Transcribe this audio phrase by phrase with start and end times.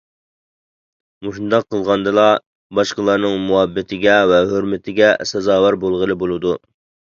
[1.27, 2.23] مۇشۇنداق قىلغاندىلا
[2.79, 6.59] باشقىلارنىڭ مۇھەببىتىگە ۋە ھۆرمىتىگە سازاۋەر بولغىلى بولىدۇ.